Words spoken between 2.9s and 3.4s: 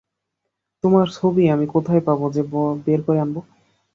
করে আনব?